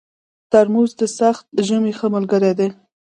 ترموز 0.51 0.91
د 0.99 1.01
سخت 1.19 1.45
ژمي 1.67 1.93
ښه 1.97 2.07
ملګری 2.15 2.51
دی. 2.59 2.67